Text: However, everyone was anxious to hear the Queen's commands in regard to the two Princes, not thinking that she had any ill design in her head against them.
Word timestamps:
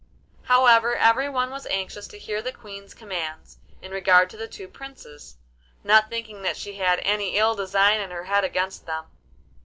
However, 0.45 0.95
everyone 0.95 1.51
was 1.51 1.67
anxious 1.67 2.07
to 2.07 2.17
hear 2.17 2.41
the 2.41 2.51
Queen's 2.51 2.95
commands 2.95 3.59
in 3.83 3.91
regard 3.91 4.31
to 4.31 4.35
the 4.37 4.47
two 4.47 4.67
Princes, 4.67 5.37
not 5.83 6.09
thinking 6.09 6.41
that 6.41 6.57
she 6.57 6.77
had 6.77 6.97
any 7.03 7.37
ill 7.37 7.53
design 7.53 7.99
in 8.01 8.09
her 8.09 8.23
head 8.23 8.43
against 8.43 8.87
them. 8.87 9.05